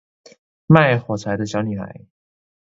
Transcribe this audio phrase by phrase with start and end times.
[0.67, 2.01] 賣火柴的小女孩